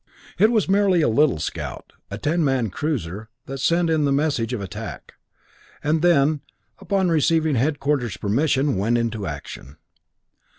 [0.39, 4.51] It was merely a little scout, a ten man cruiser, that sent in the message
[4.51, 5.13] of attack,
[5.83, 6.41] and then,
[6.79, 9.77] upon receiving headquarters' permission, went into action.